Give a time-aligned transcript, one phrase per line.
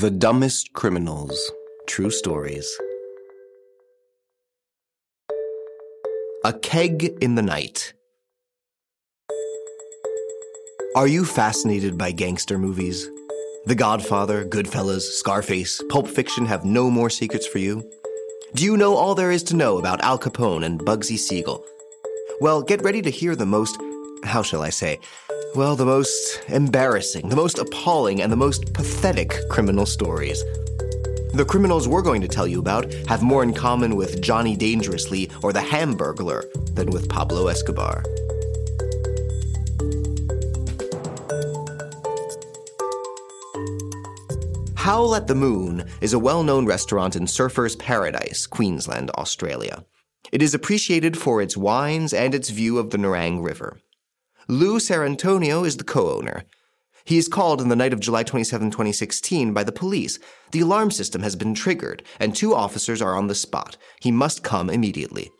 [0.00, 1.50] The Dumbest Criminals
[1.88, 2.70] True Stories.
[6.44, 7.94] A Keg in the Night.
[10.94, 13.08] Are you fascinated by gangster movies?
[13.66, 17.82] The Godfather, Goodfellas, Scarface, Pulp Fiction have no more secrets for you?
[18.54, 21.64] Do you know all there is to know about Al Capone and Bugsy Siegel?
[22.40, 23.76] Well, get ready to hear the most,
[24.22, 25.00] how shall I say,
[25.54, 30.44] well, the most embarrassing, the most appalling, and the most pathetic criminal stories.
[31.32, 35.30] The criminals we're going to tell you about have more in common with Johnny Dangerously
[35.42, 38.02] or the Hamburglar than with Pablo Escobar.
[44.76, 49.84] Howl at the Moon is a well known restaurant in Surfer's Paradise, Queensland, Australia.
[50.32, 53.78] It is appreciated for its wines and its view of the Nerang River.
[54.50, 56.44] Lou Sarantonio is the co owner.
[57.04, 60.18] He is called on the night of July 27, 2016, by the police.
[60.52, 63.76] The alarm system has been triggered, and two officers are on the spot.
[64.00, 65.30] He must come immediately.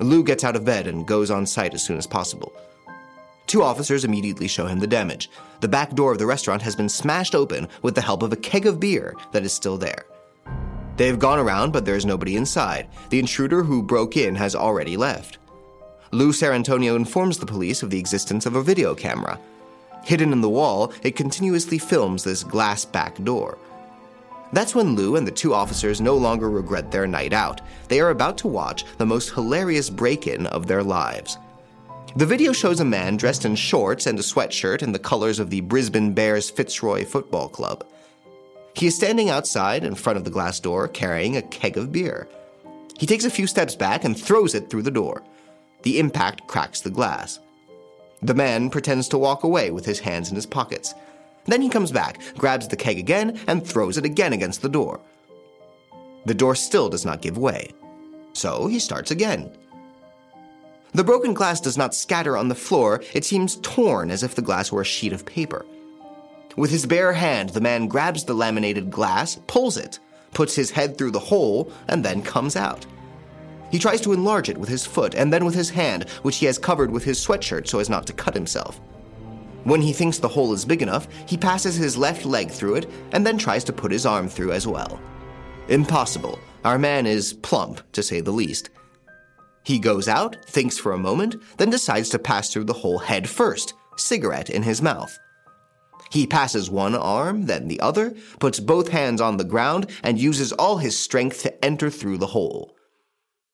[0.00, 2.54] Lou gets out of bed and goes on site as soon as possible.
[3.46, 5.28] Two officers immediately show him the damage.
[5.60, 8.36] The back door of the restaurant has been smashed open with the help of a
[8.36, 10.06] keg of beer that is still there.
[11.00, 12.86] They have gone around, but there is nobody inside.
[13.08, 15.38] The intruder who broke in has already left.
[16.10, 19.40] Lou Sarantonio informs the police of the existence of a video camera.
[20.04, 23.56] Hidden in the wall, it continuously films this glass back door.
[24.52, 27.62] That's when Lou and the two officers no longer regret their night out.
[27.88, 31.38] They are about to watch the most hilarious break in of their lives.
[32.16, 35.48] The video shows a man dressed in shorts and a sweatshirt in the colors of
[35.48, 37.86] the Brisbane Bears Fitzroy Football Club.
[38.80, 42.26] He is standing outside in front of the glass door carrying a keg of beer.
[42.98, 45.22] He takes a few steps back and throws it through the door.
[45.82, 47.40] The impact cracks the glass.
[48.22, 50.94] The man pretends to walk away with his hands in his pockets.
[51.44, 54.98] Then he comes back, grabs the keg again, and throws it again against the door.
[56.24, 57.72] The door still does not give way.
[58.32, 59.54] So he starts again.
[60.94, 64.42] The broken glass does not scatter on the floor, it seems torn as if the
[64.42, 65.66] glass were a sheet of paper.
[66.56, 69.98] With his bare hand, the man grabs the laminated glass, pulls it,
[70.32, 72.86] puts his head through the hole, and then comes out.
[73.70, 76.46] He tries to enlarge it with his foot and then with his hand, which he
[76.46, 78.80] has covered with his sweatshirt so as not to cut himself.
[79.64, 82.90] When he thinks the hole is big enough, he passes his left leg through it
[83.12, 85.00] and then tries to put his arm through as well.
[85.68, 86.38] Impossible.
[86.64, 88.70] Our man is plump, to say the least.
[89.62, 93.28] He goes out, thinks for a moment, then decides to pass through the hole head
[93.28, 95.16] first, cigarette in his mouth.
[96.10, 100.52] He passes one arm, then the other, puts both hands on the ground, and uses
[100.52, 102.74] all his strength to enter through the hole.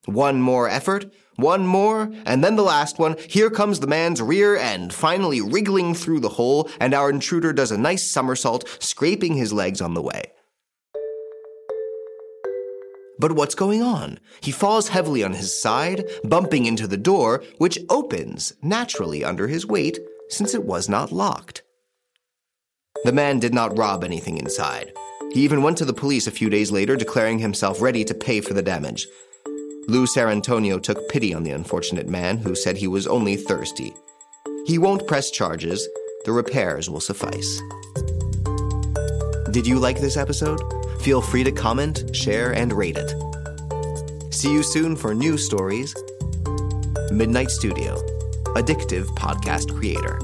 [0.06, 3.16] One more effort, one more, and then the last one.
[3.28, 7.70] Here comes the man's rear end, finally wriggling through the hole, and our intruder does
[7.70, 10.32] a nice somersault, scraping his legs on the way.
[13.18, 14.18] But what's going on?
[14.40, 19.66] He falls heavily on his side, bumping into the door, which opens naturally under his
[19.66, 21.62] weight since it was not locked.
[23.04, 24.92] The man did not rob anything inside.
[25.32, 28.40] He even went to the police a few days later, declaring himself ready to pay
[28.40, 29.06] for the damage.
[29.88, 33.94] Lou Sarantonio took pity on the unfortunate man, who said he was only thirsty.
[34.66, 35.86] He won't press charges,
[36.24, 37.60] the repairs will suffice.
[39.52, 40.60] Did you like this episode?
[41.00, 43.14] Feel free to comment, share, and rate it.
[44.34, 45.94] See you soon for new stories.
[47.12, 47.96] Midnight Studio,
[48.56, 50.18] addictive podcast creator.